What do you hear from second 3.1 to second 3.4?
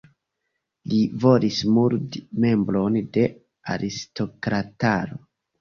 de